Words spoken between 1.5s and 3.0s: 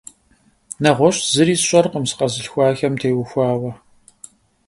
сщӀэркъым сыкъэзылъхуахэм